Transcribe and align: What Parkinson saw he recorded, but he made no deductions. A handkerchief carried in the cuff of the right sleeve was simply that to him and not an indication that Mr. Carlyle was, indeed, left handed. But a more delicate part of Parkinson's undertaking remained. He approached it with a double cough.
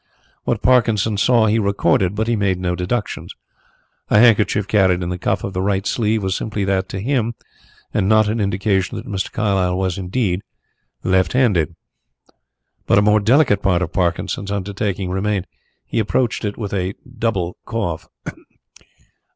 What 0.45 0.63
Parkinson 0.63 1.15
saw 1.17 1.45
he 1.45 1.59
recorded, 1.59 2.15
but 2.15 2.27
he 2.27 2.35
made 2.35 2.59
no 2.59 2.73
deductions. 2.75 3.35
A 4.09 4.17
handkerchief 4.17 4.67
carried 4.67 5.03
in 5.03 5.09
the 5.09 5.17
cuff 5.19 5.43
of 5.43 5.53
the 5.53 5.61
right 5.61 5.85
sleeve 5.85 6.23
was 6.23 6.35
simply 6.35 6.63
that 6.65 6.89
to 6.89 6.99
him 6.99 7.35
and 7.93 8.09
not 8.09 8.27
an 8.27 8.39
indication 8.39 8.97
that 8.97 9.05
Mr. 9.05 9.31
Carlyle 9.31 9.77
was, 9.77 9.99
indeed, 9.99 10.41
left 11.03 11.33
handed. 11.33 11.75
But 12.87 12.97
a 12.97 13.03
more 13.03 13.19
delicate 13.19 13.61
part 13.61 13.83
of 13.83 13.93
Parkinson's 13.93 14.51
undertaking 14.51 15.11
remained. 15.11 15.45
He 15.85 15.99
approached 15.99 16.45
it 16.45 16.57
with 16.57 16.73
a 16.73 16.95
double 17.19 17.57
cough. 17.65 18.07